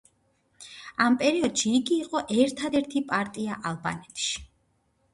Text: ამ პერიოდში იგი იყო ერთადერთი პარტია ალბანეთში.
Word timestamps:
ამ 1.07 1.17
პერიოდში 1.25 1.75
იგი 1.81 1.99
იყო 2.07 2.23
ერთადერთი 2.39 3.07
პარტია 3.15 3.63
ალბანეთში. 3.73 4.47